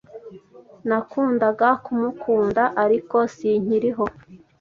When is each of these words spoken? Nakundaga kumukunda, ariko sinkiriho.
Nakundaga 0.87 1.69
kumukunda, 1.85 2.63
ariko 2.83 3.17
sinkiriho. 3.35 4.05